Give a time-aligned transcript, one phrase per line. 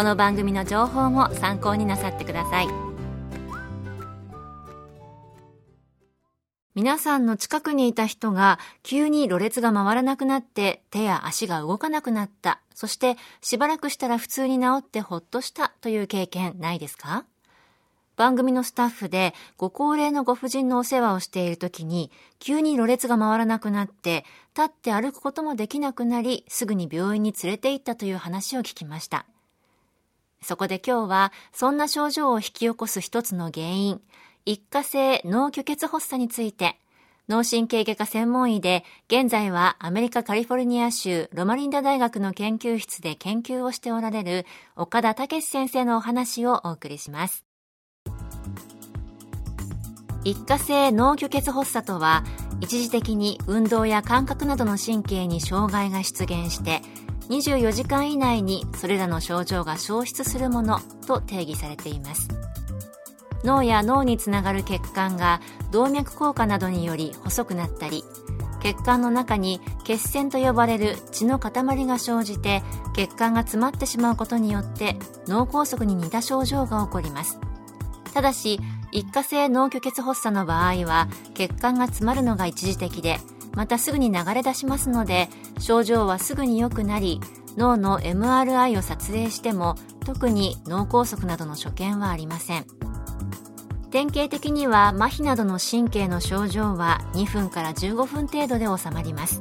[0.00, 2.68] この番組の情報も参考になさってください。
[6.74, 12.62] 皆さんの近くにいた人が急にろれつが回らなくなって手や足が動かなくなった。
[12.74, 17.26] そしてしばらくしたら普通に治ってほっとしたという経験ないですか？
[18.16, 24.24] 番組のスタッフでご高齢のご婦人のお世話をしている時に急にろれつが回らなくなって
[24.56, 29.26] 立って歩くこともできなくなりすぐに病院に連れて行ったという話を聞きました。
[30.42, 34.00] そこで今日はそんな症状を引き起こす一つの原因、
[34.46, 36.78] 一過性脳虚血発作について
[37.28, 47.44] 脳神経外科専門医で、現在はアメリカカリフォルニア州ロマリンダ大学の研究室で研究をしておられる岡田武先生のお話をお送りします。
[50.24, 52.24] 一過性脳虚血発作とは
[52.60, 56.82] 一時的に運動や感覚などの神経に障害が出現して
[57.30, 62.28] 24時間以内にそれらの症状が消失するものと定義されています。
[63.44, 65.40] 脳や脳につながる血管が
[65.70, 68.04] 動脈硬化などにより細くなったり
[68.60, 72.62] 血管の中に血栓と呼ばれる血の塊が生じて
[72.94, 74.96] 血管が詰まってしまうことによって
[75.26, 77.38] 脳梗塞に似た症状が起こります。
[78.12, 78.60] ただし
[78.92, 83.20] 一過性脳虚血発作の場合は血管が詰まるのが一時的で
[83.54, 85.28] またすぐに流れ出しますので
[85.58, 87.20] 症状はすぐに良くなり
[87.56, 92.66] 脳の MRI を撮影しても特に脳梗塞などの所見はありません。
[93.90, 99.40] 典型的には麻痺などの神経の症状は2分から15分程度で収まります。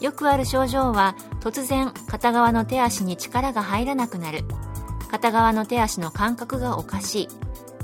[0.00, 4.44] よくある症状は突然片側の手足に力が入らなくなる。
[5.10, 7.28] 片側の手足の感覚がおかしい。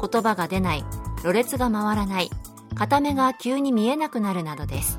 [0.00, 0.84] 言葉が出ない。
[1.24, 2.30] ろれつが回らない。
[2.78, 4.98] 片目が急に見えなくなるなどです。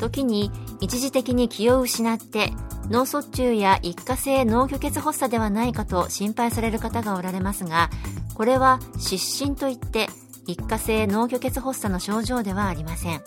[0.00, 2.50] 時に一時的に気を失って
[2.90, 7.88] 脳卒中や一過性脳虚血発作ではないかと心配される方がおられますが
[8.34, 10.08] これは失神といって
[10.48, 13.22] 一過性脳虚血発作の症状ではありません。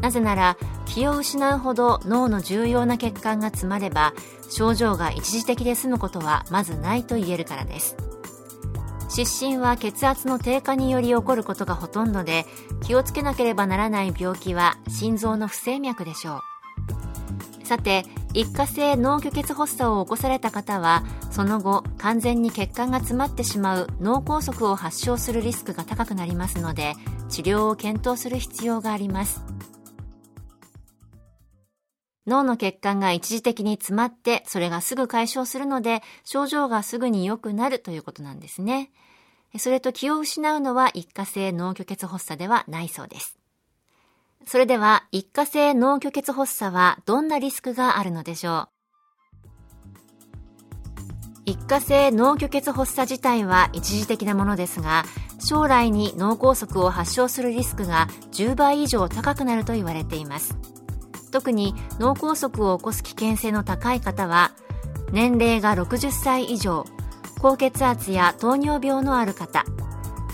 [0.00, 0.56] なぜなら
[0.86, 4.14] 気を失うほど脳の重要な血管が詰まれば
[4.48, 7.96] 症状が一時的で済むことはまずないと言えるからです。
[9.24, 12.46] 失神は血圧の低下により起こることがほとんどで
[12.82, 16.40] 気をつけなければならない病気は心臓の不整脈でしょ
[17.62, 21.02] うさて一過性脳虚血発作を起こされた方は
[21.32, 26.94] その後完全に血管が詰まってしまう脳梗塞を発症するリスクが高くなりますので
[27.28, 29.42] 治療を検討する必要があります
[32.28, 38.90] 脳の血管が一時的に詰まって、それがすぐ解消するので、症状がすぐに良くなるということなんですね。
[39.56, 43.38] それと気を失うのは一過性脳虚血発作ではないそうです。
[44.46, 48.68] それでは、一過性脳虚血発作はどんなリスクがあるのでしょう？
[51.44, 55.04] 一過性脳虚血発作自体は一時的なものですが、
[55.38, 60.56] 将来に脳梗塞を発症するリスクが10倍以上高くなると言われています。
[61.30, 64.52] 特に脳梗塞を起こす危険性の高い方は
[65.12, 66.86] 年齢が60歳以上
[67.40, 69.64] 高血圧や糖尿病のある方。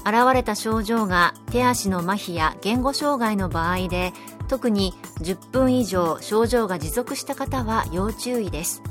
[0.07, 4.13] 現れた症状が手足の麻痺や言語障害の場合で
[4.49, 8.83] 特に10分以上症状が持続した方は要注意です。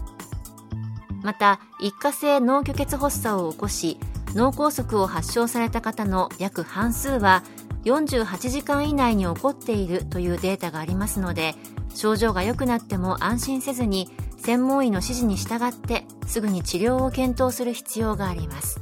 [1.22, 3.98] また一過性脳虚血発作を起こし
[4.36, 7.44] 脳梗塞を発症された方の約半数は
[7.86, 11.56] 48時間以内に起こっているというデータがありますので
[11.96, 14.10] 症状が良くなっても安心せずに
[14.44, 18.82] 専門医の指示に従ってすぐに治療を検討する必要があります。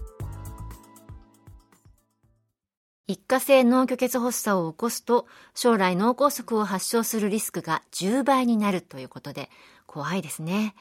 [3.05, 9.49] 一過性脳虚血発作を起こすと将来脳梗塞を発症するリスクが10倍になるということで
[9.85, 10.73] 怖いですね。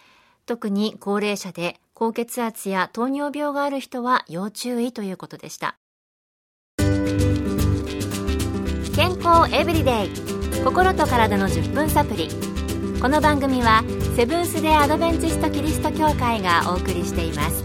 [0.46, 5.76] 特に高齢者で高血圧や糖尿病がある人は要注意ということでした。
[8.96, 10.64] 健康エブリデイ。
[10.64, 12.59] 心と体の10分サプリ。
[13.00, 13.82] この番組は
[14.14, 17.64] セブンス・デ・アドベンチスト・キリスト教会がお送りしています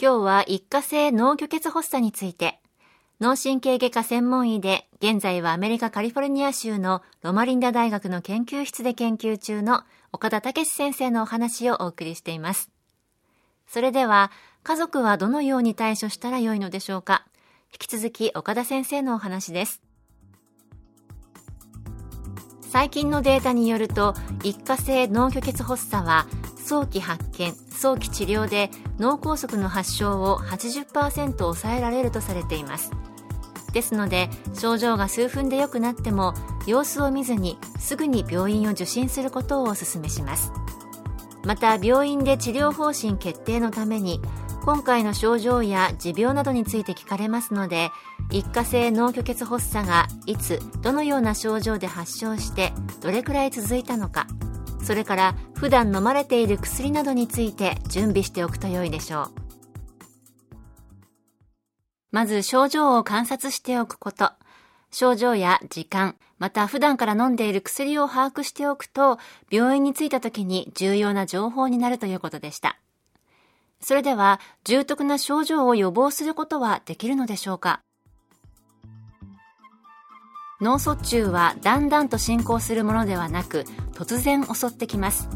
[0.00, 2.60] 今日は一過性脳虚血発作について
[3.20, 12.70] 脳神経外科専門医で、現在はアメリカカリフォルニア州のロマリンダ大学の研究室で研究中の岡田武先生のお話をお送りしています。
[13.68, 14.32] それでは、
[14.64, 17.24] 家族はどのように対処したらよいのでしょうか
[17.72, 19.83] 引き続き岡田先生のお話です。
[22.74, 26.26] 最近のデータによると、一過性脳虚血発作は、
[26.56, 28.68] 早期発見、早期治療で
[28.98, 32.90] 脳梗塞の発症を80%抑えられるとされています。
[33.72, 36.34] ですので症状が数分で良くなっても
[36.66, 40.52] 様子を見ずにすぐに病院を受診することをお勧めします
[41.44, 44.20] また病院で治療方針決定のために
[44.64, 47.90] 今回の症状や持病などについて聞かれますので
[48.30, 52.72] 一過性脳虚血発作がいつどのような症状で発症して
[53.02, 54.26] どれくらい続いたのか
[54.82, 59.44] それから普段飲まれている薬などについて準備しておくと良いでしょう
[62.14, 64.30] まず症状を観察しておくこと。
[64.92, 69.18] 症状や時間、また普段から飲んでいる薬を把握しておくと、
[69.50, 72.78] 病院に着いた時に重要な情報になるということでした。
[73.84, 77.82] それでは、重篤な症状を予防することはできるのでしょうか？
[80.62, 85.28] 脳卒中はだんだんと進行するものではなく、突然襲ってきます。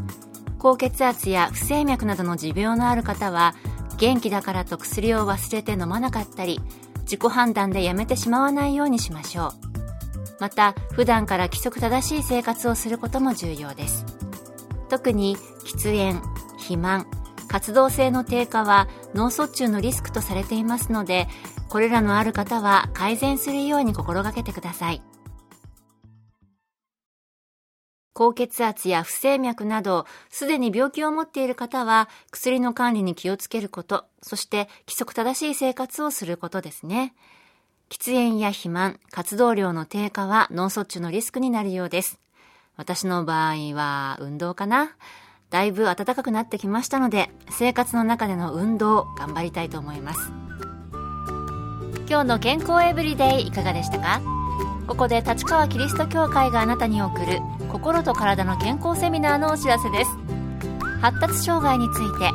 [0.57, 3.53] 高血圧や不整脈などの持病のある方は、
[3.99, 6.59] 元気だからと薬を忘れて飲まなかったり
[7.01, 9.51] 自己判断でやめてしまわないようにしましょう。
[10.39, 14.05] また普段から規則正しい生活をすることも重要です。
[14.89, 16.19] 特に喫煙
[16.57, 17.05] 肥満
[17.49, 21.27] 活動性の低下は脳卒中のリスクとされていますので
[21.67, 25.01] これらのある方は改善するように心がけてください
[28.19, 37.13] 高血圧や不整脈など、すでに病気を持っている方は、薬の管理に気をつけること、そして規則正しい生活をすることですね。
[37.89, 42.19] 喫煙や肥満、活動量の低下は脳卒中のリスクになるようです。
[42.75, 44.97] 私の場合は運動かな
[45.49, 50.31] だいぶ暖かくなってきましたので、生活の中での運動を頑張りたいと思います。
[52.07, 54.21] 今日の健康エブリデイいかがでしたか？
[54.87, 57.39] ここで立川キリスト教会があなたに送る
[57.71, 60.11] 心と体の健康セミナーのお知らせです。
[61.01, 62.29] 発達障害について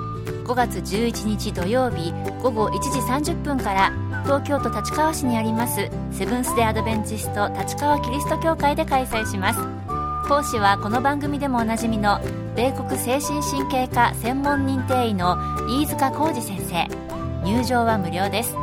[0.44, 2.12] 5月11日土曜日
[2.43, 2.99] 午後1時
[3.32, 3.93] 30分から
[4.25, 9.83] 東京都立川市にありますセブンス・デ・アドベンチスト立川キリスト教会で開催します。
[10.26, 12.18] 講師はこの番組でもおなじみの
[12.56, 15.36] 米国精神神経科専門認定医の
[15.68, 16.88] 飯塚浩二先生。
[17.44, 18.54] 入場は無料です。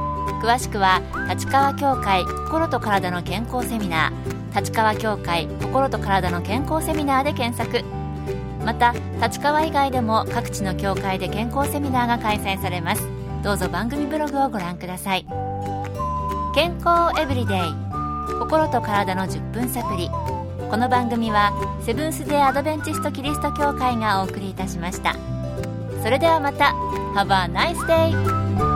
[0.41, 4.59] 詳しくは立川協会心と体の健康セミナー。
[4.59, 7.85] 立川協会心と体の健康セミナーで検索。
[8.65, 13.03] また立川以外でも各地の協会で健康セミナーが開催されます。
[13.43, 15.27] どうぞ番組ブログをご覧ください。
[16.55, 17.59] 健康エブリデイ。
[18.39, 20.09] 心と体の10分サプリ
[20.71, 21.51] この番組は
[21.85, 25.17] セブンス・デー・アドベンチスト・キリスト教会がお送りいたしました
[26.01, 26.73] それではまた
[27.13, 28.70] Have a nice day!